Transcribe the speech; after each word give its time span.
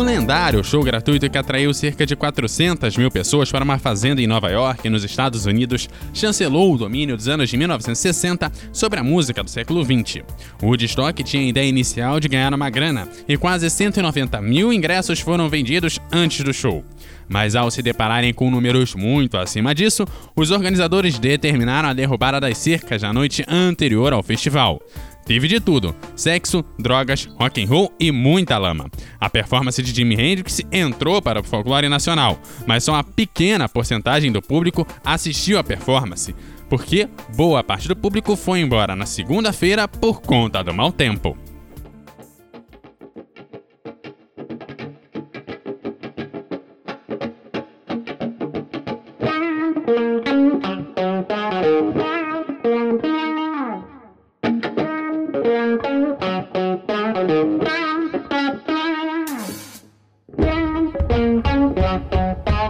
O 0.00 0.02
lendário 0.02 0.64
show 0.64 0.82
gratuito 0.82 1.28
que 1.28 1.36
atraiu 1.36 1.74
cerca 1.74 2.06
de 2.06 2.16
400 2.16 2.96
mil 2.96 3.10
pessoas 3.10 3.52
para 3.52 3.62
uma 3.62 3.78
fazenda 3.78 4.22
em 4.22 4.26
Nova 4.26 4.48
York, 4.48 4.88
nos 4.88 5.04
Estados 5.04 5.44
Unidos, 5.44 5.90
chancelou 6.14 6.72
o 6.72 6.78
domínio 6.78 7.18
dos 7.18 7.28
anos 7.28 7.50
de 7.50 7.58
1960 7.58 8.50
sobre 8.72 8.98
a 8.98 9.04
música 9.04 9.44
do 9.44 9.50
século 9.50 9.84
XX. 9.84 10.24
Woodstock 10.62 11.22
tinha 11.22 11.42
a 11.42 11.46
ideia 11.46 11.68
inicial 11.68 12.18
de 12.18 12.28
ganhar 12.28 12.54
uma 12.54 12.70
grana 12.70 13.06
e 13.28 13.36
quase 13.36 13.68
190 13.68 14.40
mil 14.40 14.72
ingressos 14.72 15.20
foram 15.20 15.50
vendidos 15.50 16.00
antes 16.10 16.42
do 16.42 16.54
show. 16.54 16.82
Mas 17.28 17.54
ao 17.54 17.70
se 17.70 17.82
depararem 17.82 18.32
com 18.32 18.50
números 18.50 18.94
muito 18.94 19.36
acima 19.36 19.74
disso, 19.74 20.06
os 20.34 20.50
organizadores 20.50 21.18
determinaram 21.18 21.90
a 21.90 21.92
derrubada 21.92 22.40
das 22.40 22.56
cercas 22.56 23.02
na 23.02 23.12
noite 23.12 23.44
anterior 23.46 24.14
ao 24.14 24.22
festival. 24.22 24.80
Teve 25.24 25.48
de 25.48 25.60
tudo: 25.60 25.94
sexo, 26.16 26.64
drogas, 26.78 27.28
rock 27.38 27.62
and 27.62 27.68
roll 27.68 27.92
e 27.98 28.10
muita 28.10 28.58
lama. 28.58 28.90
A 29.20 29.30
performance 29.30 29.82
de 29.82 29.94
Jimi 29.94 30.14
Hendrix 30.14 30.60
entrou 30.72 31.20
para 31.22 31.40
o 31.40 31.44
folclore 31.44 31.88
nacional, 31.88 32.38
mas 32.66 32.84
só 32.84 32.92
uma 32.92 33.04
pequena 33.04 33.68
porcentagem 33.68 34.32
do 34.32 34.42
público 34.42 34.86
assistiu 35.04 35.58
à 35.58 35.64
performance, 35.64 36.34
porque 36.68 37.08
boa 37.36 37.62
parte 37.62 37.88
do 37.88 37.96
público 37.96 38.36
foi 38.36 38.60
embora 38.60 38.96
na 38.96 39.06
segunda-feira 39.06 39.86
por 39.86 40.20
conta 40.20 40.62
do 40.62 40.74
mau 40.74 40.92
tempo. 40.92 41.36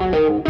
Thank 0.00 0.46
you. 0.46 0.49